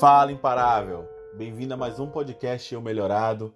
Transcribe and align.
Fala 0.00 0.32
imparável! 0.32 1.06
Bem-vindo 1.36 1.74
a 1.74 1.76
mais 1.76 2.00
um 2.00 2.06
podcast 2.06 2.72
Eu 2.72 2.80
Melhorado. 2.80 3.52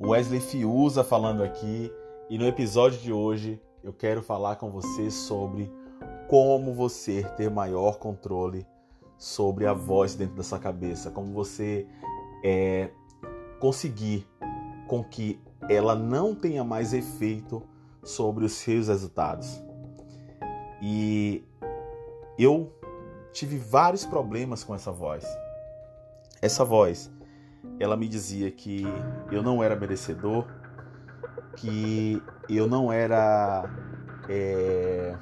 Wesley 0.00 0.40
Fiuza 0.40 1.04
falando 1.04 1.44
aqui 1.44 1.92
e 2.30 2.38
no 2.38 2.46
episódio 2.46 2.98
de 3.00 3.12
hoje 3.12 3.60
eu 3.82 3.92
quero 3.92 4.22
falar 4.22 4.56
com 4.56 4.70
você 4.70 5.10
sobre 5.10 5.70
como 6.26 6.72
você 6.72 7.22
ter 7.36 7.50
maior 7.50 7.98
controle 7.98 8.66
sobre 9.18 9.66
a 9.66 9.74
voz 9.74 10.14
dentro 10.14 10.36
da 10.36 10.42
sua 10.42 10.58
cabeça, 10.58 11.10
como 11.10 11.34
você 11.34 11.86
é, 12.42 12.88
conseguir 13.60 14.26
com 14.88 15.04
que 15.04 15.38
ela 15.68 15.94
não 15.94 16.34
tenha 16.34 16.64
mais 16.64 16.94
efeito 16.94 17.62
sobre 18.02 18.46
os 18.46 18.52
seus 18.52 18.88
resultados. 18.88 19.62
E 20.80 21.44
eu 22.38 22.72
tive 23.34 23.58
vários 23.58 24.06
problemas 24.06 24.64
com 24.64 24.74
essa 24.74 24.90
voz. 24.90 25.26
Essa 26.44 26.62
voz, 26.62 27.10
ela 27.80 27.96
me 27.96 28.06
dizia 28.06 28.50
que 28.50 28.84
eu 29.32 29.42
não 29.42 29.64
era 29.64 29.74
merecedor, 29.74 30.44
que 31.56 32.22
eu 32.50 32.68
não 32.68 32.92
era, 32.92 33.64
é, 34.28 35.16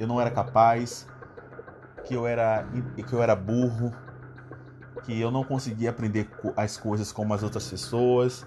eu 0.00 0.08
não 0.08 0.20
era 0.20 0.32
capaz, 0.32 1.06
que 2.04 2.12
eu 2.12 2.26
era, 2.26 2.66
que 3.06 3.12
eu 3.12 3.22
era 3.22 3.36
burro, 3.36 3.92
que 5.04 5.20
eu 5.20 5.30
não 5.30 5.44
conseguia 5.44 5.90
aprender 5.90 6.28
as 6.56 6.76
coisas 6.76 7.12
como 7.12 7.32
as 7.32 7.44
outras 7.44 7.70
pessoas, 7.70 8.44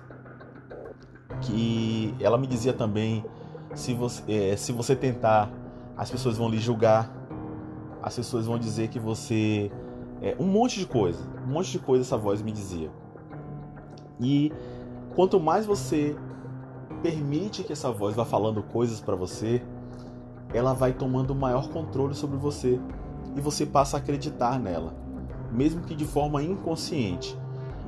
que 1.39 2.13
ela 2.19 2.37
me 2.37 2.45
dizia 2.45 2.73
também 2.73 3.25
se 3.73 3.93
você, 3.93 4.21
é, 4.27 4.57
se 4.57 4.73
você 4.73 4.97
tentar, 4.97 5.49
as 5.95 6.11
pessoas 6.11 6.37
vão 6.37 6.49
lhe 6.49 6.59
julgar, 6.59 7.09
as 8.03 8.13
pessoas 8.17 8.47
vão 8.47 8.59
dizer 8.59 8.89
que 8.89 8.99
você 8.99 9.71
é, 10.21 10.35
um 10.39 10.45
monte 10.45 10.79
de 10.79 10.85
coisa, 10.85 11.19
um 11.45 11.51
monte 11.51 11.71
de 11.71 11.79
coisa 11.79 12.03
essa 12.03 12.17
voz 12.17 12.41
me 12.41 12.51
dizia. 12.51 12.91
E 14.19 14.53
quanto 15.15 15.39
mais 15.39 15.65
você 15.65 16.15
permite 17.01 17.63
que 17.63 17.73
essa 17.73 17.91
voz 17.91 18.15
vá 18.15 18.23
falando 18.23 18.61
coisas 18.61 19.01
para 19.01 19.15
você, 19.15 19.63
ela 20.53 20.73
vai 20.73 20.93
tomando 20.93 21.33
maior 21.33 21.69
controle 21.69 22.13
sobre 22.13 22.37
você 22.37 22.79
e 23.35 23.41
você 23.41 23.65
passa 23.65 23.97
a 23.97 23.99
acreditar 23.99 24.59
nela, 24.59 24.93
mesmo 25.51 25.81
que 25.81 25.95
de 25.95 26.05
forma 26.05 26.43
inconsciente. 26.43 27.37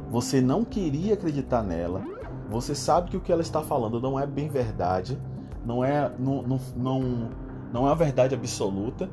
Você 0.10 0.42
não 0.42 0.64
queria 0.64 1.14
acreditar 1.14 1.62
nela, 1.62 2.04
você 2.50 2.74
sabe 2.74 3.12
que 3.12 3.18
o 3.18 3.22
que 3.22 3.32
ela 3.32 3.42
está 3.42 3.62
falando 3.62 4.02
não 4.02 4.20
é 4.20 4.26
bem 4.26 4.48
verdade, 4.48 5.20
não 5.66 5.84
é 5.84 6.12
não, 6.18 6.42
não, 6.42 6.60
não, 6.76 7.30
não 7.72 7.82
é 7.82 7.90
uma 7.90 7.96
verdade 7.96 8.34
absoluta, 8.34 9.10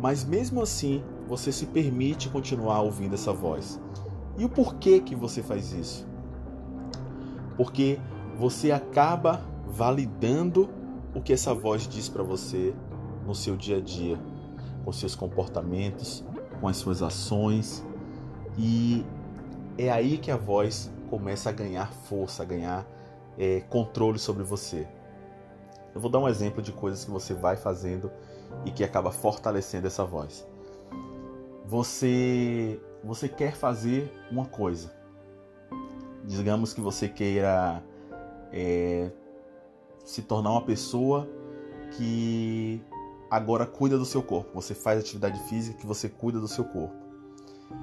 mas 0.00 0.24
mesmo 0.24 0.62
assim 0.62 1.02
você 1.32 1.50
se 1.50 1.64
permite 1.64 2.28
continuar 2.28 2.82
ouvindo 2.82 3.14
essa 3.14 3.32
voz. 3.32 3.80
E 4.36 4.44
o 4.44 4.50
porquê 4.50 5.00
que 5.00 5.16
você 5.16 5.42
faz 5.42 5.72
isso? 5.72 6.06
Porque 7.56 7.98
você 8.36 8.70
acaba 8.70 9.40
validando 9.66 10.68
o 11.14 11.22
que 11.22 11.32
essa 11.32 11.54
voz 11.54 11.88
diz 11.88 12.06
para 12.06 12.22
você 12.22 12.74
no 13.26 13.34
seu 13.34 13.56
dia 13.56 13.78
a 13.78 13.80
dia, 13.80 14.20
com 14.84 14.92
seus 14.92 15.14
comportamentos, 15.14 16.22
com 16.60 16.68
as 16.68 16.76
suas 16.76 17.00
ações. 17.00 17.82
E 18.58 19.02
é 19.78 19.90
aí 19.90 20.18
que 20.18 20.30
a 20.30 20.36
voz 20.36 20.92
começa 21.08 21.48
a 21.48 21.52
ganhar 21.52 21.90
força, 21.94 22.42
a 22.42 22.46
ganhar 22.46 22.86
é, 23.38 23.62
controle 23.70 24.18
sobre 24.18 24.42
você. 24.42 24.86
Eu 25.94 26.00
vou 26.02 26.10
dar 26.10 26.18
um 26.18 26.28
exemplo 26.28 26.60
de 26.60 26.72
coisas 26.72 27.06
que 27.06 27.10
você 27.10 27.32
vai 27.32 27.56
fazendo 27.56 28.10
e 28.66 28.70
que 28.70 28.84
acaba 28.84 29.10
fortalecendo 29.10 29.86
essa 29.86 30.04
voz 30.04 30.51
você 31.72 32.78
você 33.02 33.26
quer 33.26 33.54
fazer 33.54 34.12
uma 34.30 34.44
coisa. 34.44 34.94
Digamos 36.22 36.74
que 36.74 36.82
você 36.82 37.08
queira 37.08 37.82
é, 38.52 39.10
se 40.04 40.20
tornar 40.20 40.50
uma 40.50 40.60
pessoa 40.60 41.26
que 41.92 42.84
agora 43.30 43.64
cuida 43.64 43.96
do 43.96 44.04
seu 44.04 44.22
corpo. 44.22 44.50
Você 44.54 44.74
faz 44.74 45.00
atividade 45.00 45.40
física 45.48 45.78
que 45.78 45.86
você 45.86 46.10
cuida 46.10 46.38
do 46.38 46.46
seu 46.46 46.62
corpo. 46.62 46.94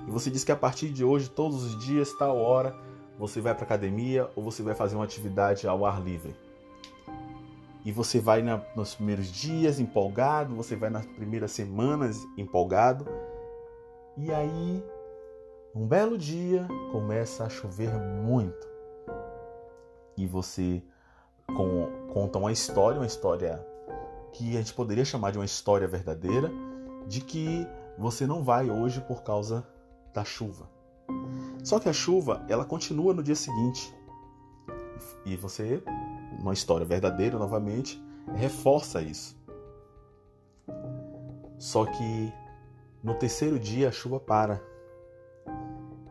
E 0.08 0.12
você 0.12 0.30
diz 0.30 0.44
que 0.44 0.52
a 0.52 0.56
partir 0.56 0.90
de 0.90 1.04
hoje, 1.04 1.28
todos 1.28 1.64
os 1.64 1.84
dias, 1.84 2.14
tal 2.14 2.38
hora, 2.38 2.76
você 3.18 3.42
vai 3.42 3.56
para 3.56 3.64
academia 3.64 4.30
ou 4.36 4.44
você 4.44 4.62
vai 4.62 4.76
fazer 4.76 4.96
uma 4.96 5.04
atividade 5.04 5.68
ao 5.68 5.84
ar 5.84 6.00
livre. 6.00 6.36
E 7.84 7.92
você 7.92 8.20
vai 8.20 8.44
na, 8.44 8.62
nos 8.76 8.94
primeiros 8.94 9.32
dias 9.32 9.80
empolgado, 9.80 10.56
você 10.56 10.76
vai 10.76 10.92
nas 10.92 11.08
primeiras 11.08 11.50
semanas 11.52 12.24
empolgado, 12.38 13.08
e 14.22 14.34
aí, 14.34 14.84
um 15.74 15.88
belo 15.88 16.18
dia, 16.18 16.68
começa 16.92 17.46
a 17.46 17.50
chover 17.50 17.90
muito. 17.98 18.68
E 20.18 20.28
você 20.28 20.84
com, 21.48 21.88
conta 22.12 22.38
uma 22.38 22.52
história, 22.52 23.00
uma 23.00 23.08
história 23.08 23.66
que 24.34 24.58
a 24.58 24.60
gente 24.60 24.74
poderia 24.74 25.06
chamar 25.06 25.32
de 25.32 25.38
uma 25.38 25.46
história 25.46 25.88
verdadeira, 25.88 26.52
de 27.08 27.22
que 27.22 27.66
você 27.98 28.28
não 28.28 28.44
vai 28.44 28.70
hoje 28.70 29.00
por 29.00 29.24
causa 29.24 29.66
da 30.14 30.26
chuva. 30.26 30.70
Só 31.64 31.80
que 31.80 31.88
a 31.88 31.94
chuva, 31.94 32.46
ela 32.50 32.66
continua 32.66 33.14
no 33.14 33.24
dia 33.24 33.36
seguinte. 33.36 33.96
E 35.26 35.38
você, 35.38 35.82
uma 36.40 36.52
história 36.52 36.86
verdadeira 36.86 37.40
novamente, 37.40 38.04
reforça 38.36 39.02
isso. 39.02 39.38
Só 41.58 41.86
que 41.86 42.34
no 43.04 43.14
terceiro 43.16 43.60
dia 43.60 43.90
a 43.90 43.92
chuva 43.92 44.20
para. 44.20 44.62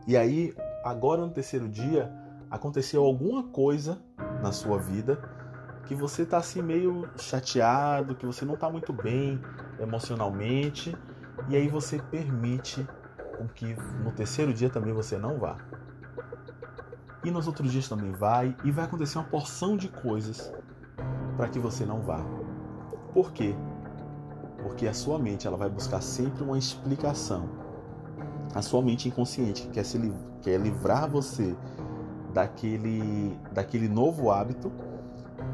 E 0.07 0.17
aí, 0.17 0.55
agora 0.83 1.21
no 1.21 1.31
terceiro 1.31 1.67
dia, 1.67 2.11
aconteceu 2.49 3.03
alguma 3.03 3.43
coisa 3.43 4.01
na 4.41 4.51
sua 4.51 4.77
vida 4.77 5.19
que 5.85 5.95
você 5.95 6.21
está 6.21 6.37
assim 6.37 6.61
meio 6.61 7.09
chateado, 7.17 8.15
que 8.15 8.25
você 8.25 8.45
não 8.45 8.53
está 8.53 8.69
muito 8.69 8.93
bem 8.93 9.41
emocionalmente, 9.79 10.95
e 11.47 11.55
aí 11.55 11.67
você 11.67 11.97
permite 11.99 12.87
com 13.37 13.47
que 13.47 13.73
no 14.03 14.11
terceiro 14.11 14.53
dia 14.53 14.69
também 14.69 14.93
você 14.93 15.17
não 15.17 15.39
vá. 15.39 15.57
E 17.23 17.31
nos 17.31 17.47
outros 17.47 17.71
dias 17.71 17.89
também 17.89 18.11
vai, 18.11 18.55
e 18.63 18.71
vai 18.71 18.85
acontecer 18.85 19.17
uma 19.17 19.27
porção 19.27 19.75
de 19.75 19.87
coisas 19.87 20.53
para 21.35 21.49
que 21.49 21.57
você 21.57 21.85
não 21.85 22.01
vá. 22.01 22.23
Por 23.11 23.31
quê? 23.31 23.55
Porque 24.69 24.87
a 24.87 24.93
sua 24.93 25.17
mente 25.17 25.47
ela 25.47 25.57
vai 25.57 25.67
buscar 25.67 25.99
sempre 25.99 26.43
uma 26.43 26.57
explicação. 26.57 27.49
A 28.53 28.61
sua 28.61 28.81
mente 28.83 29.07
inconsciente 29.07 29.63
que 29.63 29.69
quer, 29.69 29.83
se, 29.83 30.13
quer 30.43 30.59
livrar 30.59 31.09
você 31.09 31.55
daquele, 32.33 33.37
daquele 33.51 33.89
novo 33.89 34.29
hábito, 34.29 34.71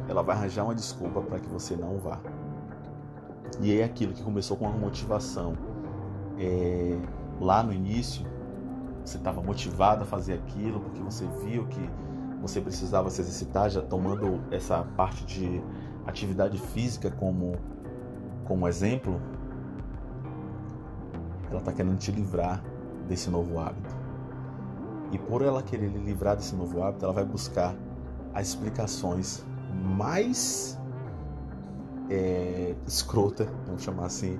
ela 0.10 0.22
vai 0.22 0.36
arranjar 0.36 0.66
uma 0.66 0.76
desculpa 0.76 1.22
para 1.22 1.40
que 1.40 1.48
você 1.48 1.78
não 1.78 1.98
vá. 1.98 2.20
E 3.62 3.80
é 3.80 3.86
aquilo 3.86 4.14
que 4.14 4.22
começou 4.22 4.58
com 4.58 4.66
uma 4.66 4.78
motivação. 4.78 5.58
É, 6.38 7.00
lá 7.40 7.64
no 7.64 7.72
início, 7.72 8.26
você 9.04 9.16
estava 9.16 9.42
motivado 9.42 10.04
a 10.04 10.06
fazer 10.06 10.34
aquilo 10.34 10.82
porque 10.82 11.02
você 11.02 11.26
viu 11.42 11.66
que 11.68 11.90
você 12.42 12.60
precisava 12.60 13.10
se 13.10 13.22
exercitar, 13.22 13.70
já 13.70 13.82
tomando 13.82 14.42
essa 14.52 14.84
parte 14.98 15.26
de 15.26 15.62
atividade 16.06 16.60
física 16.60 17.10
como 17.10 17.56
como 18.46 18.68
exemplo, 18.68 19.20
ela 21.50 21.60
está 21.60 21.72
querendo 21.72 21.98
te 21.98 22.12
livrar 22.12 22.64
desse 23.08 23.30
novo 23.30 23.60
hábito. 23.60 23.96
E 25.12 25.18
por 25.18 25.42
ela 25.42 25.62
querer 25.62 25.90
lhe 25.90 26.00
livrar 26.00 26.36
desse 26.36 26.56
novo 26.56 26.84
hábito, 26.84 27.06
ela 27.06 27.14
vai 27.14 27.26
buscar 27.26 27.76
as 28.34 28.48
explicações 28.50 29.44
mais 29.74 30.80
é, 32.10 32.76
escrota, 32.88 33.48
vamos 33.66 33.84
chamar 33.84 34.06
assim, 34.06 34.40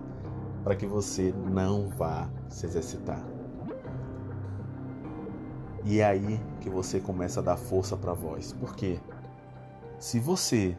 para 0.64 0.76
que 0.76 0.86
você 0.86 1.34
não 1.52 1.90
vá 1.90 2.28
se 2.50 2.66
exercitar. 2.66 3.24
E 5.84 6.00
é 6.00 6.06
aí 6.06 6.42
que 6.62 6.70
você 6.70 7.00
começa 7.00 7.40
a 7.40 7.44
dar 7.44 7.58
força 7.58 7.96
para 7.96 8.12
a 8.12 8.16
voz. 8.16 8.52
Por 8.54 8.76
quê? 8.76 9.00
Se 10.00 10.20
você 10.20 10.76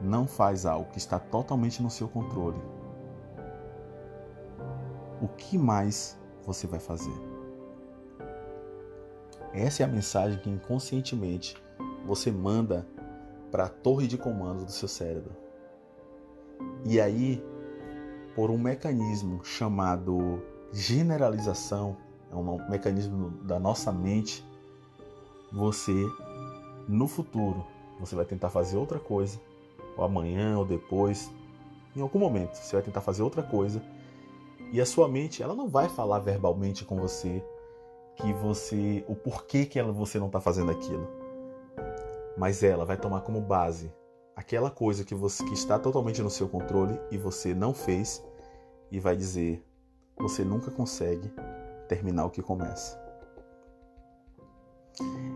não 0.00 0.26
faz 0.26 0.64
algo 0.64 0.90
que 0.90 0.98
está 0.98 1.18
totalmente 1.18 1.82
no 1.82 1.90
seu 1.90 2.08
controle, 2.08 2.60
o 5.20 5.28
que 5.28 5.58
mais 5.58 6.18
você 6.46 6.66
vai 6.66 6.80
fazer? 6.80 7.12
Essa 9.52 9.82
é 9.82 9.86
a 9.86 9.88
mensagem 9.88 10.38
que 10.38 10.48
inconscientemente 10.48 11.56
você 12.06 12.30
manda 12.30 12.86
para 13.50 13.64
a 13.64 13.68
torre 13.68 14.06
de 14.06 14.16
comando 14.16 14.64
do 14.64 14.70
seu 14.70 14.88
cérebro. 14.88 15.32
E 16.84 17.00
aí, 17.00 17.44
por 18.34 18.50
um 18.50 18.58
mecanismo 18.58 19.44
chamado 19.44 20.42
generalização, 20.72 21.96
é 22.30 22.34
um 22.34 22.68
mecanismo 22.68 23.30
da 23.42 23.58
nossa 23.58 23.90
mente, 23.92 24.46
você 25.52 25.92
no 26.88 27.08
futuro 27.08 27.66
você 27.98 28.14
vai 28.14 28.24
tentar 28.24 28.50
fazer 28.50 28.76
outra 28.76 28.98
coisa 28.98 29.38
ou 29.96 30.04
amanhã 30.04 30.58
ou 30.58 30.64
depois, 30.64 31.30
em 31.94 32.00
algum 32.00 32.18
momento, 32.18 32.54
você 32.54 32.76
vai 32.76 32.82
tentar 32.82 33.00
fazer 33.00 33.22
outra 33.22 33.42
coisa 33.42 33.82
e 34.72 34.80
a 34.80 34.86
sua 34.86 35.08
mente, 35.08 35.42
ela 35.42 35.54
não 35.54 35.68
vai 35.68 35.88
falar 35.88 36.20
verbalmente 36.20 36.84
com 36.84 36.96
você 36.96 37.44
que 38.14 38.32
você, 38.34 39.04
o 39.08 39.16
porquê 39.16 39.66
que 39.66 39.78
ela, 39.78 39.92
você 39.92 40.18
não 40.18 40.26
está 40.26 40.40
fazendo 40.40 40.70
aquilo. 40.70 41.08
Mas 42.36 42.62
ela 42.62 42.84
vai 42.84 42.96
tomar 42.96 43.22
como 43.22 43.40
base 43.40 43.92
aquela 44.36 44.70
coisa 44.70 45.04
que 45.04 45.14
você 45.14 45.44
que 45.44 45.54
está 45.54 45.78
totalmente 45.78 46.22
no 46.22 46.30
seu 46.30 46.48
controle 46.48 47.00
e 47.10 47.18
você 47.18 47.52
não 47.52 47.74
fez 47.74 48.24
e 48.92 49.00
vai 49.00 49.16
dizer: 49.16 49.64
você 50.16 50.44
nunca 50.44 50.70
consegue 50.70 51.32
terminar 51.88 52.26
o 52.26 52.30
que 52.30 52.40
começa. 52.40 53.00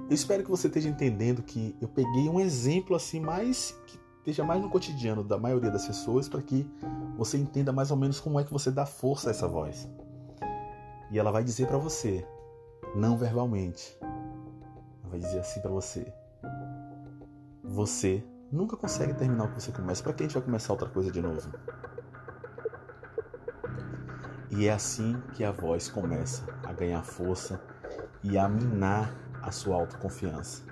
Eu 0.09 0.15
espero 0.15 0.45
que 0.45 0.51
você 0.51 0.69
esteja 0.69 0.89
entendendo 0.89 1.43
que 1.43 1.75
eu 1.81 1.89
peguei 1.89 2.29
um 2.29 2.39
exemplo 2.39 2.95
assim 2.95 3.19
mais 3.19 3.73
que 3.87 3.99
esteja 4.25 4.43
mais 4.43 4.63
no 4.63 4.71
cotidiano 4.71 5.23
da 5.23 5.37
maioria 5.37 5.71
das 5.71 5.87
pessoas 5.87 6.31
para 6.31 6.41
que 6.41 6.67
você 7.15 7.37
entenda 7.37 7.75
mais 7.75 7.91
ou 7.91 7.97
menos 7.97 8.19
como 8.21 8.41
é 8.41 8.45
que 8.45 8.51
você 8.51 8.71
dá 8.71 8.87
força 8.87 9.29
a 9.29 9.33
essa 9.33 9.47
voz. 9.47 9.87
E 11.11 11.19
ela 11.19 11.31
vai 11.31 11.45
dizer 11.45 11.67
para 11.67 11.77
você, 11.77 12.27
não 12.97 13.19
verbalmente. 13.19 13.95
Ela 14.01 15.11
vai 15.11 15.21
dizer 15.21 15.41
assim 15.41 15.61
para 15.61 15.71
você: 15.71 16.11
você 17.63 18.25
nunca 18.51 18.79
consegue 18.79 19.13
terminar 19.13 19.45
o 19.45 19.49
que 19.49 19.63
você 19.63 19.71
começa. 19.71 20.03
Para 20.03 20.15
que 20.15 20.23
a 20.23 20.27
gente 20.27 20.35
vai 20.35 20.43
começar 20.43 20.73
outra 20.73 20.89
coisa 20.89 21.13
de 21.13 21.21
novo? 21.21 21.53
E 24.53 24.67
é 24.67 24.73
assim 24.73 25.21
que 25.35 25.45
a 25.45 25.53
voz 25.53 25.91
começa 25.91 26.47
a 26.63 26.73
ganhar 26.73 27.03
força 27.03 27.61
e 28.23 28.39
a 28.39 28.49
minar 28.49 29.15
a 29.43 29.51
sua 29.51 29.77
autoconfiança. 29.77 30.63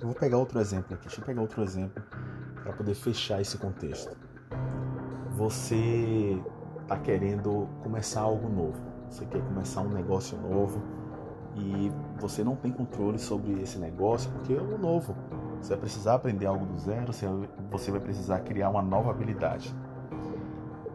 Eu 0.00 0.06
vou 0.06 0.14
pegar 0.14 0.38
outro 0.38 0.58
exemplo 0.58 0.94
aqui. 0.94 1.08
Deixa 1.08 1.20
eu 1.20 1.26
pegar 1.26 1.42
outro 1.42 1.62
exemplo 1.62 2.02
para 2.62 2.72
poder 2.72 2.94
fechar 2.94 3.40
esse 3.40 3.58
contexto. 3.58 4.16
Você 5.36 6.40
está 6.82 6.96
querendo 6.98 7.68
começar 7.82 8.20
algo 8.20 8.48
novo. 8.48 8.80
Você 9.08 9.24
quer 9.26 9.42
começar 9.42 9.82
um 9.82 9.88
negócio 9.88 10.38
novo 10.38 10.82
e 11.54 11.92
você 12.18 12.42
não 12.42 12.56
tem 12.56 12.72
controle 12.72 13.18
sobre 13.18 13.60
esse 13.60 13.78
negócio 13.78 14.30
porque 14.32 14.54
é 14.54 14.58
algo 14.58 14.78
novo. 14.78 15.14
Você 15.60 15.70
vai 15.70 15.78
precisar 15.80 16.14
aprender 16.14 16.46
algo 16.46 16.66
do 16.66 16.78
zero, 16.78 17.12
você 17.70 17.90
vai 17.90 18.00
precisar 18.00 18.40
criar 18.40 18.70
uma 18.70 18.82
nova 18.82 19.10
habilidade. 19.10 19.74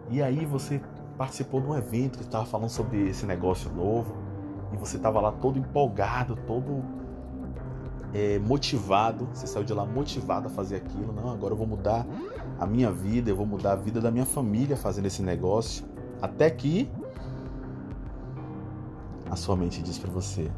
E 0.10 0.22
aí 0.22 0.46
você 0.46 0.82
participou 1.18 1.62
de 1.62 1.68
um 1.68 1.76
evento 1.76 2.18
que 2.18 2.24
estava 2.24 2.46
falando 2.46 2.70
sobre 2.70 3.10
esse 3.10 3.26
negócio 3.26 3.72
novo 3.72 4.16
e 4.72 4.78
você 4.78 4.98
estava 4.98 5.20
lá 5.20 5.32
todo 5.32 5.58
empolgado, 5.58 6.36
todo 6.48 6.84
é, 8.14 8.40
motivado. 8.40 9.28
Você 9.34 9.48
saiu 9.48 9.64
de 9.64 9.74
lá 9.74 9.86
motivado 9.86 10.48
a 10.48 10.50
fazer 10.50 10.78
aquilo. 10.78 11.14
Não, 11.14 11.32
agora 11.32 11.54
eu 11.54 11.58
vou 11.58 11.68
mudar 11.68 12.06
a 12.60 12.66
minha 12.66 12.92
vida, 12.92 13.30
eu 13.30 13.36
vou 13.36 13.46
mudar 13.46 13.74
a 13.74 13.76
vida 13.76 14.02
da 14.02 14.12
minha 14.12 14.26
família 14.26 14.76
fazendo 14.76 15.06
esse 15.06 15.22
negócio. 15.22 15.86
Até 16.22 16.50
que 16.50 16.90
a 19.30 19.36
sua 19.36 19.56
mente 19.56 19.82
diz 19.82 19.98
para 19.98 20.12
você: 20.12 20.52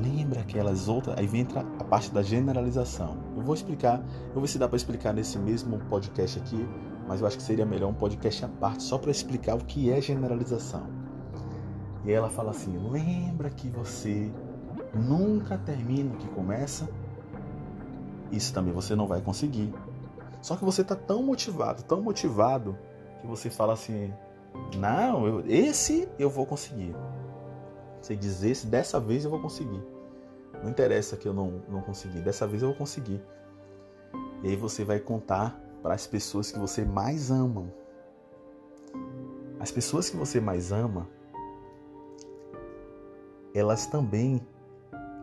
lembra 0.00 0.40
aquelas 0.40 0.88
outras. 0.88 1.18
Aí 1.18 1.26
vem 1.26 1.46
a 1.78 1.84
parte 1.84 2.12
da 2.12 2.22
generalização. 2.22 3.18
Eu 3.36 3.42
vou 3.42 3.54
explicar, 3.54 3.98
eu 4.28 4.34
vou 4.34 4.42
ver 4.42 4.48
se 4.48 4.58
dá 4.58 4.68
para 4.68 4.76
explicar 4.76 5.12
nesse 5.12 5.38
mesmo 5.38 5.78
podcast 5.90 6.38
aqui 6.38 6.66
mas 7.06 7.20
eu 7.20 7.26
acho 7.26 7.36
que 7.36 7.42
seria 7.42 7.66
melhor 7.66 7.88
um 7.88 7.94
podcast 7.94 8.44
à 8.44 8.48
parte 8.48 8.82
só 8.82 8.98
para 8.98 9.10
explicar 9.10 9.54
o 9.54 9.64
que 9.64 9.90
é 9.90 10.00
generalização. 10.00 10.86
E 12.04 12.12
ela 12.12 12.28
fala 12.28 12.50
assim: 12.50 12.76
lembra 12.90 13.50
que 13.50 13.68
você 13.68 14.32
nunca 14.94 15.58
termina 15.58 16.14
o 16.14 16.16
que 16.16 16.28
começa? 16.28 16.88
Isso 18.30 18.52
também 18.52 18.72
você 18.72 18.94
não 18.94 19.06
vai 19.06 19.20
conseguir. 19.20 19.72
Só 20.42 20.56
que 20.56 20.64
você 20.64 20.82
está 20.82 20.94
tão 20.94 21.22
motivado, 21.22 21.82
tão 21.84 22.02
motivado, 22.02 22.76
que 23.20 23.26
você 23.26 23.48
fala 23.48 23.72
assim: 23.72 24.12
não, 24.76 25.26
eu, 25.26 25.46
esse 25.46 26.08
eu 26.18 26.28
vou 26.28 26.46
conseguir. 26.46 26.94
Você 28.00 28.14
diz 28.14 28.42
esse, 28.42 28.66
dessa 28.66 29.00
vez 29.00 29.24
eu 29.24 29.30
vou 29.30 29.40
conseguir. 29.40 29.82
Não 30.62 30.70
interessa 30.70 31.16
que 31.16 31.26
eu 31.26 31.32
não, 31.32 31.62
não 31.68 31.80
consegui, 31.80 32.20
dessa 32.20 32.46
vez 32.46 32.62
eu 32.62 32.68
vou 32.68 32.76
conseguir. 32.76 33.22
E 34.42 34.48
aí 34.48 34.56
você 34.56 34.84
vai 34.84 34.98
contar 34.98 35.58
para 35.82 35.94
as 35.94 36.06
pessoas 36.06 36.52
que 36.52 36.58
você 36.58 36.84
mais 36.84 37.30
ama. 37.30 37.72
As 39.58 39.70
pessoas 39.70 40.10
que 40.10 40.16
você 40.16 40.40
mais 40.40 40.72
ama, 40.72 41.08
elas 43.54 43.86
também 43.86 44.46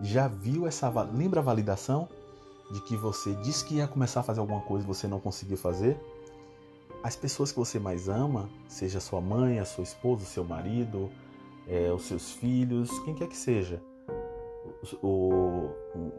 já 0.01 0.27
viu 0.27 0.67
essa 0.67 0.89
lembra 1.03 1.39
a 1.39 1.43
validação 1.43 2.07
de 2.71 2.81
que 2.81 2.95
você 2.95 3.33
disse 3.35 3.65
que 3.65 3.75
ia 3.75 3.87
começar 3.87 4.21
a 4.21 4.23
fazer 4.23 4.39
alguma 4.39 4.61
coisa 4.61 4.83
e 4.83 4.87
você 4.87 5.07
não 5.07 5.19
conseguiu 5.19 5.57
fazer? 5.57 5.99
As 7.03 7.15
pessoas 7.15 7.51
que 7.51 7.57
você 7.57 7.79
mais 7.79 8.07
ama, 8.07 8.49
seja 8.67 8.99
sua 8.99 9.19
mãe, 9.19 9.59
a 9.59 9.65
sua 9.65 9.83
esposa, 9.83 10.23
o 10.23 10.27
seu 10.27 10.43
marido, 10.43 11.09
é, 11.67 11.91
os 11.91 12.03
seus 12.03 12.31
filhos, 12.31 12.89
quem 12.99 13.13
quer 13.13 13.27
que 13.27 13.37
seja, 13.37 13.81
o, 15.01 15.69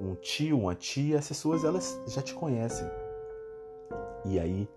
um 0.01 0.15
tio, 0.21 0.59
uma 0.59 0.75
tia, 0.75 1.17
essas 1.17 1.37
pessoas 1.37 1.65
elas 1.65 2.01
já 2.07 2.21
te 2.21 2.35
conhecem. 2.35 2.87
E 4.25 4.39
aí, 4.39 4.69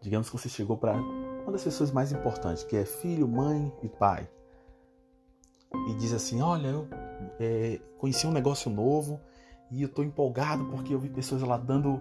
digamos 0.00 0.28
que 0.28 0.36
você 0.36 0.48
chegou 0.48 0.76
para 0.76 0.94
uma 0.94 1.52
das 1.52 1.62
pessoas 1.62 1.90
mais 1.90 2.10
importantes, 2.12 2.64
que 2.64 2.76
é 2.76 2.84
filho, 2.84 3.28
mãe 3.28 3.72
e 3.82 3.88
pai. 3.88 4.28
E 5.88 5.94
diz 5.94 6.12
assim: 6.12 6.40
Olha, 6.40 6.68
eu 6.68 6.88
é, 7.38 7.80
conheci 7.98 8.26
um 8.26 8.32
negócio 8.32 8.70
novo 8.70 9.20
e 9.70 9.82
eu 9.82 9.86
estou 9.86 10.04
empolgado 10.04 10.64
porque 10.66 10.94
eu 10.94 10.98
vi 10.98 11.08
pessoas 11.08 11.42
lá 11.42 11.56
dando 11.56 12.00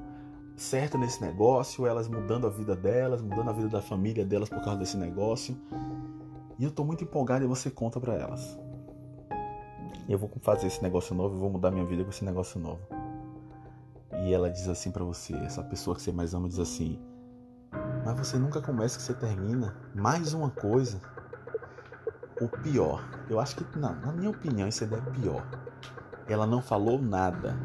certo 0.56 0.98
nesse 0.98 1.22
negócio, 1.22 1.88
elas 1.88 2.08
mudando 2.08 2.46
a 2.48 2.50
vida 2.50 2.76
delas, 2.76 3.22
mudando 3.22 3.50
a 3.50 3.54
vida 3.54 3.70
da 3.70 3.82
família 3.82 4.26
delas 4.26 4.50
por 4.50 4.62
causa 4.64 4.80
desse 4.80 4.98
negócio. 4.98 5.58
E 6.60 6.64
eu 6.64 6.70
estou 6.70 6.86
muito 6.86 7.04
empolgado 7.04 7.44
e 7.44 7.48
você 7.48 7.72
conta 7.72 8.00
para 8.00 8.14
elas. 8.14 8.60
Eu 10.08 10.20
vou 10.20 10.30
fazer 10.42 10.68
esse 10.68 10.84
negócio 10.84 11.16
novo, 11.16 11.36
eu 11.36 11.40
vou 11.40 11.50
mudar 11.50 11.72
minha 11.72 11.86
vida 11.86 12.04
com 12.04 12.10
esse 12.10 12.26
negócio 12.26 12.60
novo 12.60 12.82
e 14.26 14.34
ela 14.34 14.50
diz 14.50 14.68
assim 14.70 14.92
para 14.92 15.04
você, 15.04 15.34
essa 15.38 15.64
pessoa 15.64 15.96
que 15.96 16.02
você 16.02 16.12
mais 16.12 16.34
ama 16.34 16.48
diz 16.48 16.60
assim: 16.60 17.00
"Mas 18.06 18.18
você 18.18 18.38
nunca 18.38 18.62
começa 18.62 18.98
que 18.98 19.04
você 19.04 19.14
termina. 19.14 19.76
Mais 19.94 20.34
uma 20.34 20.50
coisa. 20.50 21.02
O 22.44 22.50
pior, 22.50 23.02
eu 23.30 23.40
acho 23.40 23.56
que 23.56 23.80
não, 23.80 23.96
na 24.02 24.12
minha 24.12 24.30
opinião 24.30 24.68
isso 24.68 24.84
é 24.84 24.88
pior. 24.88 25.48
Ela 26.28 26.46
não 26.46 26.62
falou 26.62 27.02
nada, 27.02 27.58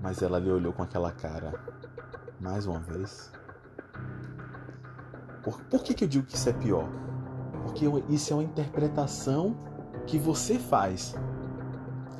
mas 0.00 0.22
ela 0.22 0.38
lhe 0.38 0.50
olhou 0.50 0.72
com 0.72 0.82
aquela 0.82 1.12
cara 1.12 1.52
mais 2.40 2.66
uma 2.66 2.80
vez. 2.80 3.30
Por, 5.42 5.60
por 5.64 5.82
que, 5.82 5.92
que 5.92 6.04
eu 6.04 6.08
digo 6.08 6.24
que 6.24 6.36
isso 6.36 6.48
é 6.48 6.54
pior? 6.54 6.88
Porque 7.64 7.84
isso 8.08 8.32
é 8.32 8.36
uma 8.36 8.44
interpretação 8.44 9.54
que 10.06 10.18
você 10.18 10.58
faz. 10.58 11.14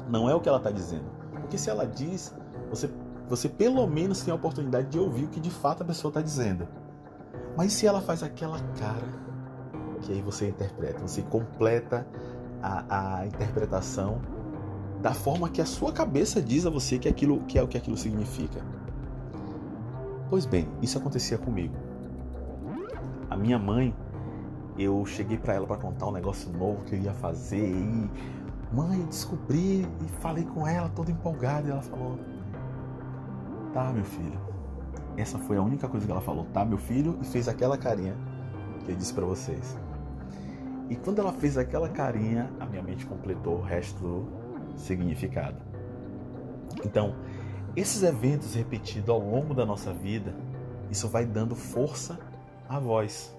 Não 0.07 0.29
é 0.29 0.35
o 0.35 0.41
que 0.43 0.49
ela 0.51 0.59
está 0.59 0.71
dizendo. 0.71 1.11
Porque 1.41 1.57
se 1.57 1.71
ela 1.71 1.87
diz, 1.87 2.37
você 2.69 2.91
você 3.27 3.49
pelo 3.49 3.87
menos 3.87 4.21
tem 4.21 4.31
a 4.31 4.35
oportunidade 4.35 4.89
de 4.89 4.99
ouvir 4.99 5.25
o 5.25 5.29
que 5.29 5.41
de 5.41 5.51
fato 5.51 5.83
a 5.83 5.87
pessoa 5.87 6.11
está 6.11 6.21
dizendo. 6.21 6.69
Mas 7.57 7.73
se 7.73 7.87
ela 7.87 8.03
faz 8.03 8.23
aquela 8.23 8.61
cara, 8.79 9.09
que 10.05 10.13
aí 10.13 10.21
você 10.21 10.49
interpreta, 10.49 11.01
você 11.01 11.23
completa 11.23 12.07
a, 12.63 13.19
a 13.19 13.27
interpretação 13.27 14.21
da 15.01 15.13
forma 15.13 15.49
que 15.49 15.61
a 15.61 15.67
sua 15.67 15.93
cabeça 15.93 16.41
diz 16.41 16.67
a 16.67 16.71
você 16.71 16.99
que 16.99 17.09
aquilo 17.09 17.41
que 17.41 17.59
é 17.59 17.63
o 17.63 17.69
que 17.69 17.77
aquilo 17.77 17.97
significa. 17.97 18.63
Pois 20.31 20.47
bem, 20.47 20.69
isso 20.83 20.99
acontecia 20.99 21.39
comigo. 21.39 21.75
A 23.31 23.37
minha 23.37 23.59
mãe, 23.59 23.95
eu 24.79 25.05
cheguei 25.07 25.39
para 25.39 25.55
ela 25.55 25.67
para 25.67 25.77
contar 25.77 26.07
um 26.07 26.13
negócio 26.13 26.51
novo 26.53 26.85
que 26.85 26.95
eu 26.95 27.01
ia 27.01 27.13
fazer 27.15 27.67
e 27.67 28.11
mãe, 28.73 29.01
descobri 29.07 29.87
e 30.05 30.09
falei 30.21 30.45
com 30.45 30.67
ela 30.67 30.89
toda 30.91 31.11
empolgada 31.11 31.69
e 31.69 31.71
ela 31.71 31.83
falou: 31.83 32.19
Tá, 33.73 33.93
meu 33.93 34.05
filho. 34.05 34.39
Essa 35.17 35.39
foi 35.39 35.57
a 35.57 35.63
única 35.63 35.89
coisa 35.89 36.05
que 36.05 36.11
ela 36.11 36.21
falou, 36.21 36.45
tá, 36.53 36.65
meu 36.65 36.79
filho? 36.79 37.19
E 37.23 37.25
fez 37.25 37.47
aquela 37.47 37.79
carinha 37.79 38.17
que 38.85 38.91
eu 38.91 38.97
disse 38.97 39.15
para 39.15 39.25
vocês. 39.25 39.77
E 40.89 40.97
quando 40.97 41.21
ela 41.21 41.33
fez 41.33 41.57
aquela 41.57 41.89
carinha, 41.89 42.51
a 42.61 42.67
minha 42.67 42.83
mente 42.83 43.07
completou 43.07 43.59
o 43.59 43.63
resto 43.63 43.99
do 43.99 44.29
significado. 44.77 45.57
Então, 46.85 47.15
esses 47.75 48.03
eventos 48.03 48.55
repetidos 48.55 49.09
ao 49.09 49.19
longo 49.19 49.55
da 49.55 49.65
nossa 49.65 49.93
vida, 49.93 50.35
isso 50.91 51.09
vai 51.09 51.25
dando 51.25 51.55
força 51.55 52.19
à 52.69 52.79
voz. 52.79 53.35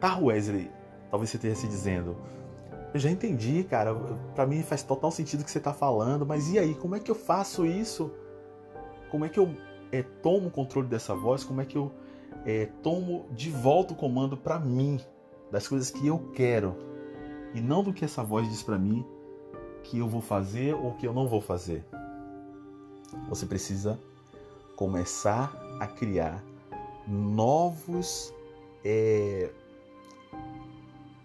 Tá, 0.00 0.18
Wesley? 0.18 0.70
Talvez 1.10 1.30
você 1.30 1.36
esteja 1.36 1.54
se 1.54 1.68
dizendo, 1.68 2.16
eu 2.92 2.98
já 2.98 3.10
entendi, 3.10 3.64
cara. 3.64 3.94
Para 4.34 4.46
mim 4.46 4.62
faz 4.62 4.82
total 4.82 5.10
sentido 5.10 5.40
o 5.40 5.44
que 5.44 5.50
você 5.50 5.58
está 5.58 5.72
falando, 5.72 6.24
mas 6.24 6.50
e 6.50 6.58
aí? 6.58 6.74
Como 6.74 6.96
é 6.96 7.00
que 7.00 7.10
eu 7.10 7.14
faço 7.14 7.66
isso? 7.66 8.10
como 9.14 9.24
é 9.24 9.28
que 9.28 9.38
eu 9.38 9.54
é, 9.92 10.02
tomo 10.02 10.48
o 10.48 10.50
controle 10.50 10.88
dessa 10.88 11.14
voz, 11.14 11.44
como 11.44 11.60
é 11.60 11.64
que 11.64 11.78
eu 11.78 11.92
é, 12.44 12.66
tomo 12.82 13.26
de 13.30 13.48
volta 13.48 13.92
o 13.92 13.96
comando 13.96 14.36
para 14.36 14.58
mim, 14.58 14.98
das 15.50 15.68
coisas 15.68 15.90
que 15.90 16.06
eu 16.06 16.18
quero, 16.34 16.74
e 17.54 17.60
não 17.60 17.82
do 17.82 17.92
que 17.92 18.04
essa 18.04 18.22
voz 18.22 18.48
diz 18.48 18.62
para 18.62 18.78
mim 18.78 19.06
que 19.84 19.98
eu 19.98 20.08
vou 20.08 20.20
fazer 20.20 20.74
ou 20.74 20.94
que 20.94 21.06
eu 21.06 21.12
não 21.12 21.28
vou 21.28 21.40
fazer. 21.40 21.84
Você 23.28 23.46
precisa 23.46 23.98
começar 24.76 25.54
a 25.78 25.86
criar 25.86 26.42
novos, 27.06 28.32
é, 28.84 29.50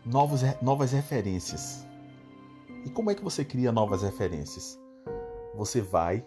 novos 0.06 0.42
novas 0.62 0.92
referências. 0.92 1.86
E 2.86 2.90
como 2.90 3.10
é 3.10 3.16
que 3.16 3.24
você 3.24 3.44
cria 3.44 3.72
novas 3.72 4.04
referências? 4.04 4.80
Você 5.56 5.82
vai, 5.82 6.24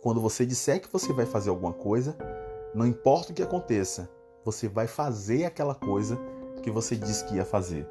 quando 0.00 0.20
você 0.20 0.46
disser 0.46 0.80
que 0.80 0.90
você 0.90 1.12
vai 1.12 1.26
fazer 1.26 1.50
alguma 1.50 1.72
coisa, 1.72 2.16
não 2.74 2.86
importa 2.86 3.32
o 3.32 3.34
que 3.34 3.42
aconteça, 3.42 4.08
você 4.44 4.68
vai 4.68 4.86
fazer 4.86 5.44
aquela 5.44 5.74
coisa 5.74 6.18
que 6.62 6.70
você 6.70 6.96
disse 6.96 7.24
que 7.26 7.36
ia 7.36 7.44
fazer. 7.44 7.88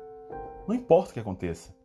Não 0.68 0.76
importa 0.76 1.12
o 1.12 1.14
que 1.14 1.20
aconteça. 1.20 1.76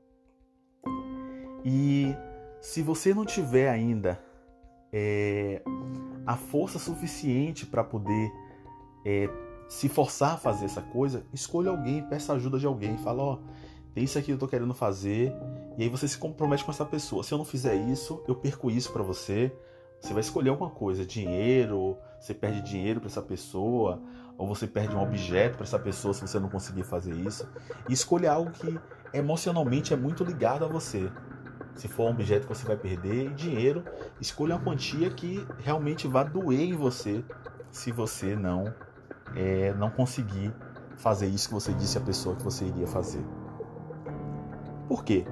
E 1.64 2.14
se 2.60 2.82
você 2.82 3.12
não 3.12 3.24
tiver 3.24 3.68
ainda 3.68 4.20
é, 4.92 5.62
a 6.26 6.36
força 6.36 6.78
suficiente 6.78 7.66
para 7.66 7.82
poder 7.82 8.32
é, 9.04 9.28
se 9.68 9.88
forçar 9.88 10.34
a 10.34 10.36
fazer 10.36 10.66
essa 10.66 10.82
coisa, 10.82 11.24
escolha 11.32 11.70
alguém, 11.70 12.02
peça 12.02 12.32
ajuda 12.32 12.58
de 12.58 12.66
alguém, 12.66 12.96
fala, 12.98 13.22
ó, 13.22 13.38
tem 13.94 14.04
isso 14.04 14.18
aqui 14.18 14.26
que 14.26 14.32
eu 14.32 14.38
tô 14.38 14.46
querendo 14.46 14.74
fazer, 14.74 15.32
e 15.76 15.82
aí 15.82 15.88
você 15.88 16.06
se 16.06 16.18
compromete 16.18 16.64
com 16.64 16.70
essa 16.70 16.84
pessoa. 16.84 17.22
Se 17.22 17.32
eu 17.32 17.38
não 17.38 17.44
fizer 17.44 17.74
isso, 17.74 18.22
eu 18.28 18.34
perco 18.34 18.70
isso 18.70 18.92
para 18.92 19.02
você. 19.02 19.52
Você 20.00 20.12
vai 20.12 20.20
escolher 20.20 20.50
alguma 20.50 20.70
coisa, 20.70 21.04
dinheiro, 21.04 21.96
você 22.20 22.34
perde 22.34 22.60
dinheiro 22.60 23.00
para 23.00 23.08
essa 23.08 23.22
pessoa, 23.22 24.00
ou 24.38 24.46
você 24.46 24.66
perde 24.66 24.94
um 24.94 25.02
objeto 25.02 25.56
para 25.56 25.64
essa 25.64 25.78
pessoa 25.78 26.12
se 26.12 26.20
você 26.20 26.38
não 26.38 26.48
conseguir 26.48 26.84
fazer 26.84 27.14
isso. 27.14 27.48
E 27.88 27.92
escolha 27.92 28.32
algo 28.32 28.50
que 28.50 28.78
emocionalmente 29.12 29.92
é 29.92 29.96
muito 29.96 30.24
ligado 30.24 30.64
a 30.64 30.68
você. 30.68 31.10
Se 31.74 31.88
for 31.88 32.04
um 32.04 32.10
objeto 32.10 32.46
que 32.46 32.54
você 32.54 32.66
vai 32.66 32.76
perder, 32.76 33.26
e 33.26 33.34
dinheiro, 33.34 33.84
escolha 34.20 34.56
uma 34.56 34.64
quantia 34.64 35.10
que 35.10 35.46
realmente 35.58 36.08
vá 36.08 36.22
doer 36.22 36.60
em 36.60 36.74
você 36.74 37.24
se 37.70 37.92
você 37.92 38.34
não 38.34 38.72
é, 39.34 39.74
não 39.74 39.90
conseguir 39.90 40.52
fazer 40.96 41.26
isso 41.26 41.48
que 41.48 41.54
você 41.54 41.72
disse 41.74 41.98
à 41.98 42.00
pessoa 42.00 42.34
que 42.34 42.42
você 42.42 42.64
iria 42.64 42.86
fazer. 42.86 43.22
Por 44.88 45.04
quê? 45.04 45.26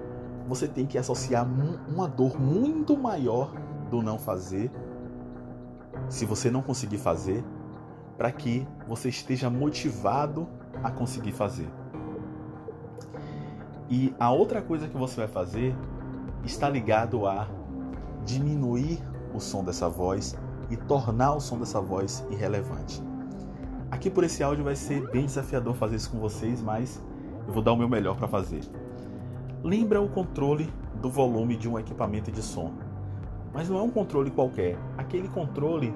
Você 0.46 0.68
tem 0.68 0.84
que 0.84 0.99
associar 0.99 1.46
uma 1.88 2.06
dor 2.06 2.38
muito 2.38 2.96
maior 2.96 3.54
do 3.90 4.02
não 4.02 4.18
fazer, 4.18 4.70
se 6.08 6.26
você 6.26 6.50
não 6.50 6.61
conseguir 6.61 6.99
fazer, 6.99 7.42
para 8.16 8.30
que 8.30 8.66
você 8.87 9.09
esteja 9.09 9.50
motivado 9.50 10.49
a 10.83 10.90
conseguir 10.90 11.33
fazer. 11.33 11.68
E 13.88 14.14
a 14.18 14.30
outra 14.30 14.62
coisa 14.62 14.88
que 14.88 14.97
você 14.97 15.16
vai 15.16 15.28
fazer 15.28 15.75
está 16.44 16.68
ligado 16.68 17.26
a 17.26 17.49
diminuir 18.25 18.99
o 19.35 19.40
som 19.40 19.62
dessa 19.62 19.88
voz 19.88 20.37
e 20.71 20.76
tornar 20.76 21.35
o 21.35 21.40
som 21.40 21.59
dessa 21.59 21.80
voz 21.80 22.26
irrelevante. 22.30 23.02
Aqui 23.90 24.11
por 24.11 24.25
esse 24.25 24.42
áudio 24.42 24.64
vai 24.64 24.75
ser 24.75 25.09
bem 25.11 25.26
desafiador 25.26 25.75
fazer 25.75 25.97
isso 25.97 26.11
com 26.11 26.18
vocês, 26.18 26.62
mas 26.62 27.02
eu 27.47 27.52
vou 27.52 27.62
dar 27.62 27.73
o 27.73 27.76
meu 27.76 27.88
melhor 27.88 28.16
para 28.16 28.26
fazer. 28.26 28.62
Lembra 29.62 30.00
o 30.00 30.09
controle 30.09 30.73
do 31.00 31.11
volume 31.11 31.56
de 31.56 31.68
um 31.68 31.78
equipamento 31.78 32.30
de 32.33 32.42
som, 32.42 32.73
mas 33.52 33.68
não 33.68 33.78
é 33.78 33.83
um 33.83 33.90
controle 33.90 34.30
qualquer. 34.30 34.76
Aquele 34.99 35.28
controle, 35.28 35.94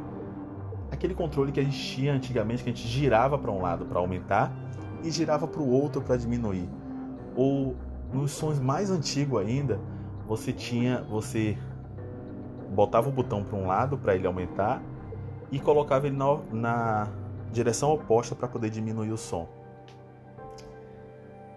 aquele 0.91 1.15
controle 1.15 1.53
que 1.53 1.61
a 1.61 1.63
gente 1.63 1.79
tinha 1.79 2.13
antigamente, 2.13 2.63
que 2.63 2.71
a 2.71 2.73
gente 2.73 2.87
girava 2.87 3.39
para 3.39 3.51
um 3.51 3.61
lado 3.61 3.85
para 3.85 3.99
aumentar 3.99 4.53
e 5.03 5.11
girava 5.11 5.47
para 5.47 5.61
o 5.61 5.71
outro 5.71 6.01
para 6.01 6.17
diminuir. 6.17 6.69
Ou 7.37 7.77
nos 8.13 8.33
sons 8.33 8.59
mais 8.59 8.91
antigos 8.91 9.41
ainda, 9.41 9.81
você 10.27 10.53
tinha, 10.53 11.03
você 11.03 11.57
botava 12.71 13.09
o 13.09 13.13
botão 13.13 13.43
para 13.43 13.57
um 13.57 13.67
lado 13.67 13.97
para 13.97 14.15
ele 14.15 14.27
aumentar 14.27 14.83
e 15.51 15.59
colocava 15.59 16.07
ele 16.07 16.17
na, 16.17 16.39
na 16.53 17.09
direção 17.53 17.93
oposta 17.93 18.35
para 18.35 18.49
poder 18.49 18.71
diminuir 18.71 19.11
o 19.11 19.17
som. 19.17 19.49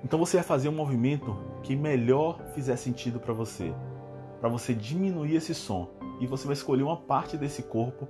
Então 0.03 0.17
você 0.17 0.37
vai 0.37 0.43
fazer 0.43 0.69
um 0.69 0.73
movimento 0.73 1.37
que 1.61 1.75
melhor 1.75 2.39
fizer 2.55 2.75
sentido 2.75 3.19
para 3.19 3.33
você, 3.33 3.73
para 4.39 4.49
você 4.49 4.73
diminuir 4.73 5.35
esse 5.35 5.53
som, 5.53 5.89
e 6.19 6.25
você 6.25 6.45
vai 6.45 6.53
escolher 6.53 6.83
uma 6.83 6.97
parte 6.97 7.37
desse 7.37 7.63
corpo 7.63 8.07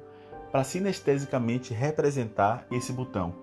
para 0.51 0.63
sinestesicamente 0.63 1.73
representar 1.73 2.65
esse 2.69 2.91
botão. 2.91 3.33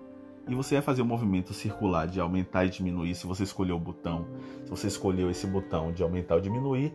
E 0.47 0.55
você 0.55 0.75
vai 0.75 0.81
fazer 0.81 1.01
um 1.01 1.05
movimento 1.05 1.53
circular 1.53 2.07
de 2.07 2.19
aumentar 2.19 2.65
e 2.65 2.69
diminuir 2.69 3.15
se 3.15 3.27
você 3.27 3.43
escolheu 3.43 3.75
o 3.75 3.79
botão, 3.79 4.25
se 4.63 4.69
você 4.69 4.87
escolheu 4.87 5.29
esse 5.29 5.45
botão 5.45 5.91
de 5.91 6.01
aumentar 6.01 6.35
ou 6.35 6.41
diminuir, 6.41 6.93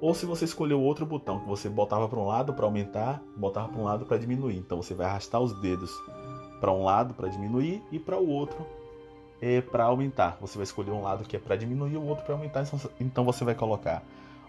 ou 0.00 0.14
se 0.14 0.24
você 0.24 0.44
escolheu 0.44 0.80
outro 0.80 1.04
botão 1.04 1.40
que 1.40 1.46
você 1.46 1.68
botava 1.68 2.08
para 2.08 2.18
um 2.18 2.26
lado 2.26 2.54
para 2.54 2.64
aumentar, 2.64 3.22
botava 3.36 3.68
para 3.68 3.80
um 3.80 3.84
lado 3.84 4.06
para 4.06 4.16
diminuir. 4.16 4.56
Então 4.56 4.80
você 4.80 4.94
vai 4.94 5.06
arrastar 5.06 5.40
os 5.40 5.52
dedos 5.60 5.90
para 6.60 6.72
um 6.72 6.84
lado 6.84 7.14
para 7.14 7.28
diminuir 7.28 7.82
e 7.90 7.98
para 7.98 8.16
o 8.16 8.28
outro 8.28 8.64
é 9.40 9.60
para 9.60 9.84
aumentar. 9.84 10.38
Você 10.40 10.56
vai 10.56 10.64
escolher 10.64 10.90
um 10.90 11.02
lado 11.02 11.24
que 11.24 11.36
é 11.36 11.38
para 11.38 11.56
diminuir 11.56 11.96
o 11.96 12.06
outro 12.06 12.24
para 12.24 12.34
aumentar. 12.34 12.64
Então 13.00 13.24
você 13.24 13.44
vai 13.44 13.54
colocar 13.54 14.02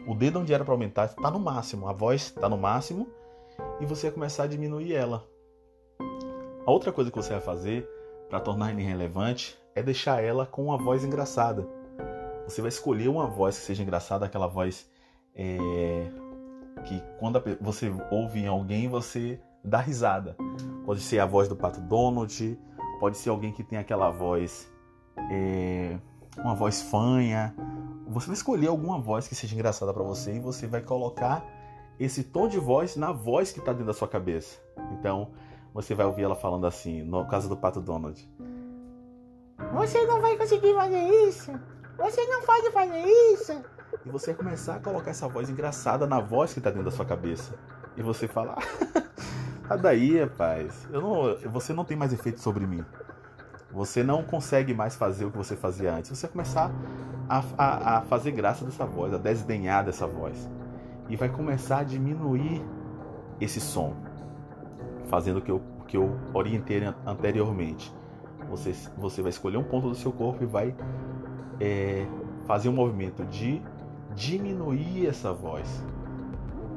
o 0.08 0.16
dedo 0.16 0.40
onde 0.40 0.54
era 0.54 0.64
para 0.64 0.74
aumentar 0.74 1.06
está 1.06 1.30
no 1.30 1.40
máximo, 1.40 1.88
a 1.88 1.94
voz 1.94 2.22
está 2.22 2.48
no 2.48 2.58
máximo 2.58 3.08
e 3.80 3.86
você 3.86 4.08
vai 4.08 4.14
começar 4.14 4.44
a 4.44 4.48
diminuir 4.48 4.94
ela. 4.94 5.28
A 6.66 6.72
outra 6.72 6.92
coisa 6.92 7.10
que 7.10 7.18
você 7.18 7.32
vai 7.32 7.42
fazer 7.42 7.90
para 8.30 8.40
tornar 8.40 8.72
ela 8.72 8.82
irrelevante 8.82 9.58
é 9.76 9.82
deixar 9.82 10.24
ela 10.24 10.46
com 10.46 10.66
uma 10.66 10.78
voz 10.78 11.04
engraçada. 11.04 11.68
Você 12.46 12.62
vai 12.62 12.70
escolher 12.70 13.08
uma 13.08 13.28
voz 13.28 13.58
que 13.58 13.66
seja 13.66 13.82
engraçada, 13.82 14.26
aquela 14.26 14.48
voz 14.48 14.90
é, 15.36 16.10
que 16.86 17.02
quando 17.20 17.42
você 17.62 17.92
ouve 18.12 18.40
em 18.40 18.48
alguém 18.48 18.88
você 18.88 19.40
dá 19.64 19.80
risada. 19.80 20.36
Pode 20.86 21.02
ser 21.02 21.20
a 21.20 21.26
voz 21.26 21.48
do 21.48 21.56
Pato 21.56 21.80
Donald, 21.82 22.60
pode 23.00 23.18
ser 23.18 23.30
alguém 23.30 23.52
que 23.52 23.64
tem 23.64 23.78
aquela 23.78 24.10
voz, 24.10 24.72
é, 25.32 25.98
uma 26.38 26.56
voz 26.56 26.82
fanha. 26.82 27.56
Você 28.08 28.28
vai 28.28 28.36
escolher 28.36 28.68
alguma 28.68 29.00
voz 29.00 29.28
que 29.28 29.36
seja 29.36 29.54
engraçada 29.54 29.94
para 29.94 30.04
você 30.04 30.36
e 30.36 30.40
você 30.40 30.66
vai 30.68 30.82
colocar 30.82 31.46
esse 32.00 32.24
tom 32.24 32.48
de 32.48 32.58
voz 32.58 32.96
na 32.96 33.12
voz 33.12 33.52
que 33.52 33.60
está 33.60 33.72
dentro 33.72 33.88
da 33.88 33.94
sua 33.94 34.08
cabeça. 34.08 34.58
Então 34.94 35.32
você 35.74 35.94
vai 35.94 36.06
ouvir 36.06 36.24
ela 36.24 36.36
falando 36.36 36.66
assim, 36.66 37.04
no 37.04 37.28
caso 37.28 37.50
do 37.50 37.58
Pato 37.58 37.82
Donald. 37.82 38.28
Você 39.74 40.06
não 40.06 40.22
vai 40.22 40.38
conseguir 40.38 40.74
fazer 40.74 41.04
isso. 41.28 41.52
Você 41.98 42.26
não 42.28 42.42
pode 42.44 42.72
fazer 42.72 43.04
isso. 43.34 43.62
E 44.06 44.10
você 44.10 44.34
começar 44.34 44.76
a 44.76 44.80
colocar 44.80 45.12
essa 45.12 45.28
voz 45.28 45.50
engraçada 45.50 46.08
na 46.08 46.20
voz 46.20 46.54
que 46.54 46.60
está 46.60 46.70
dentro 46.70 46.86
da 46.86 46.92
sua 46.92 47.06
cabeça. 47.06 47.54
E 47.98 48.02
você 48.02 48.28
fala, 48.28 48.58
ah, 49.70 49.76
daí, 49.78 50.20
rapaz, 50.20 50.88
eu 50.92 51.02
não, 51.02 51.52
você 51.52 51.74
não 51.74 51.84
tem 51.84 51.98
mais 51.98 52.14
efeito 52.14 52.40
sobre 52.40 52.66
mim. 52.66 52.84
Você 53.72 54.02
não 54.02 54.24
consegue 54.24 54.74
mais 54.74 54.96
fazer 54.96 55.26
o 55.26 55.32
que 55.32 55.38
você 55.38 55.56
fazia 55.56 55.94
antes. 55.94 56.10
Você 56.10 56.26
vai 56.26 56.32
começar 56.32 56.72
a, 57.28 57.44
a, 57.58 57.98
a 57.98 58.02
fazer 58.04 58.32
graça 58.32 58.66
dessa 58.66 58.86
voz, 58.86 59.14
a 59.14 59.18
desdenhar 59.18 59.84
dessa 59.84 60.08
voz. 60.08 60.50
E 61.10 61.16
vai 61.16 61.30
começar 61.30 61.80
a 61.80 61.84
diminuir 61.84 62.64
esse 63.42 63.60
som. 63.60 63.94
Fazendo 65.08 65.38
o 65.38 65.42
que 65.42 65.52
eu, 65.52 65.62
que 65.88 65.98
eu 65.98 66.16
orientei 66.34 66.82
anteriormente. 67.06 67.92
Você, 68.50 68.74
você 68.98 69.22
vai 69.22 69.30
escolher 69.30 69.58
um 69.58 69.64
ponto 69.64 69.90
do 69.90 69.96
seu 69.96 70.12
corpo 70.12 70.44
e 70.44 70.46
vai 70.46 70.76
é, 71.60 72.06
fazer 72.46 72.70
um 72.70 72.74
movimento 72.74 73.26
de 73.26 73.62
diminuir 74.16 75.08
essa 75.08 75.34
voz. 75.34 75.84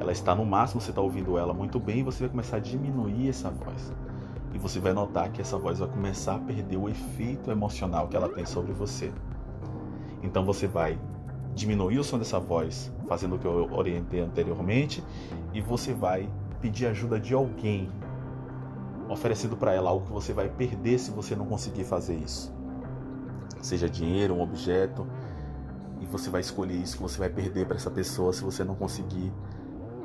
Ela 0.01 0.13
está 0.13 0.35
no 0.35 0.45
máximo, 0.45 0.81
você 0.81 0.91
está 0.91 1.01
ouvindo 1.01 1.39
ela 1.39 1.55
muito 1.55 1.79
bem, 1.79 2.01
e 2.01 2.03
você 2.03 2.21
vai 2.21 2.31
começar 2.31 2.57
a 2.57 2.61
diminuir 2.61 3.29
essa 3.29 3.51
voz. 3.51 3.93
E 4.53 4.59
você 4.59 4.81
vai 4.81 4.93
notar 4.93 5.31
que 5.31 5.41
essa 5.41 5.57
voz 5.57 5.79
vai 5.79 5.89
começar 5.89 6.37
a 6.37 6.39
perder 6.39 6.77
o 6.77 6.89
efeito 6.89 7.51
emocional 7.51 8.09
que 8.09 8.17
ela 8.17 8.29
tem 8.29 8.45
sobre 8.45 8.73
você. 8.73 9.13
Então 10.23 10.45
você 10.45 10.67
vai 10.67 10.99
diminuir 11.55 11.99
o 11.99 12.05
som 12.05 12.19
dessa 12.19 12.39
voz, 12.39 12.93
fazendo 13.07 13.37
o 13.37 13.39
que 13.39 13.47
eu 13.47 13.69
orientei 13.73 14.21
anteriormente, 14.21 15.05
e 15.53 15.61
você 15.61 15.93
vai 15.93 16.29
pedir 16.61 16.87
ajuda 16.87 17.19
de 17.19 17.35
alguém, 17.35 17.91
oferecendo 19.09 19.57
para 19.57 19.73
ela 19.73 19.91
algo 19.91 20.07
que 20.07 20.13
você 20.13 20.33
vai 20.33 20.49
perder 20.49 20.99
se 20.99 21.11
você 21.11 21.35
não 21.35 21.47
conseguir 21.47 21.85
fazer 21.85 22.17
isso. 22.17 22.53
Seja 23.61 23.89
dinheiro, 23.89 24.35
um 24.35 24.41
objeto, 24.41 25.07
e 26.01 26.07
você 26.07 26.31
vai 26.31 26.41
escolher 26.41 26.75
isso 26.75 26.97
que 26.97 27.03
você 27.03 27.19
vai 27.19 27.29
perder 27.29 27.67
para 27.67 27.77
essa 27.77 27.91
pessoa 27.91 28.33
se 28.33 28.43
você 28.43 28.65
não 28.65 28.75
conseguir 28.75 29.33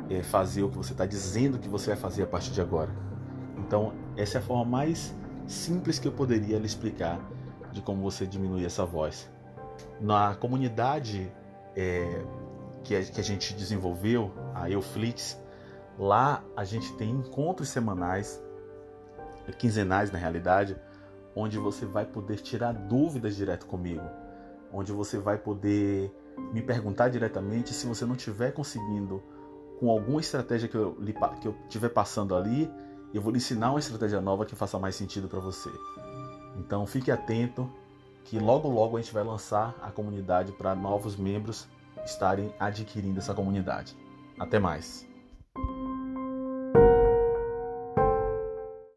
é, 0.10 0.22
fazer 0.22 0.64
o 0.64 0.70
que 0.70 0.78
você 0.78 0.92
está 0.92 1.06
dizendo 1.06 1.58
que 1.58 1.68
você 1.68 1.92
vai 1.92 1.98
fazer 1.98 2.24
a 2.24 2.28
partir 2.28 2.52
de 2.52 2.62
agora. 2.62 2.92
Então, 3.58 3.94
essa 4.16 4.38
é 4.38 4.40
a 4.40 4.44
forma 4.44 4.66
mais 4.66 5.14
simples 5.48 5.98
que 5.98 6.08
eu 6.08 6.12
poderia 6.12 6.60
lhe 6.60 6.66
explicar 6.66 7.20
de 7.72 7.82
como 7.82 8.02
você 8.02 8.26
diminuir 8.26 8.66
essa 8.66 8.86
voz. 8.86 9.30
Na 10.00 10.36
comunidade 10.36 11.32
é, 11.78 12.24
que, 12.84 12.96
a, 12.96 13.04
que 13.04 13.22
a 13.22 13.24
gente 13.24 13.54
desenvolveu, 13.54 14.34
a 14.56 14.70
Euflix, 14.70 15.40
lá 16.00 16.44
a 16.56 16.66
gente 16.66 16.92
tem 16.94 17.12
encontros 17.12 17.70
semanais, 17.70 18.44
quinzenais 19.60 20.12
na 20.12 20.18
realidade, 20.18 20.76
onde 21.36 21.60
você 21.60 21.86
vai 21.86 22.04
poder 22.04 22.38
tirar 22.38 22.74
dúvidas 22.74 23.36
direto 23.36 23.68
comigo, 23.68 24.04
onde 24.74 24.92
você 24.92 25.20
vai 25.20 25.38
poder 25.38 26.12
me 26.52 26.64
perguntar 26.64 27.10
diretamente 27.10 27.74
se 27.74 27.86
você 27.86 28.06
não 28.06 28.16
estiver 28.16 28.52
conseguindo 28.52 29.22
com 29.80 29.92
alguma 29.92 30.20
estratégia 30.20 30.68
que 30.68 30.76
eu, 30.76 30.98
que 31.40 31.48
eu 31.48 31.56
estiver 31.66 31.90
passando 31.90 32.36
ali, 32.36 32.70
eu 33.14 33.22
vou 33.22 33.32
lhe 33.32 33.38
ensinar 33.38 33.70
uma 33.70 33.80
estratégia 33.80 34.20
nova 34.20 34.46
que 34.46 34.56
faça 34.56 34.80
mais 34.80 34.96
sentido 34.96 35.28
para 35.28 35.40
você. 35.40 35.70
Então 36.58 36.88
fique 36.88 37.12
atento 37.12 37.72
que 38.28 38.38
logo 38.38 38.68
logo 38.68 38.98
a 38.98 39.02
gente 39.02 39.14
vai 39.14 39.24
lançar 39.24 39.74
a 39.82 39.90
comunidade 39.90 40.52
para 40.52 40.76
novos 40.76 41.16
membros 41.16 41.66
estarem 42.06 42.54
adquirindo 42.60 43.20
essa 43.20 43.34
comunidade. 43.34 43.96
Até 44.38 44.60
mais! 44.60 45.08